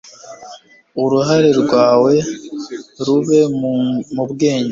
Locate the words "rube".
3.05-3.39